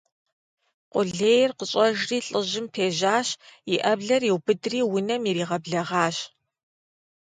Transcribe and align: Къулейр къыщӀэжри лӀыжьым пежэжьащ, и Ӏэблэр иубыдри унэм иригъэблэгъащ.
Къулейр 0.91 1.49
къыщӀэжри 1.57 2.19
лӀыжьым 2.27 2.65
пежэжьащ, 2.73 3.27
и 3.73 3.75
Ӏэблэр 3.83 4.21
иубыдри 4.29 4.79
унэм 4.95 5.23
иригъэблэгъащ. 5.29 6.17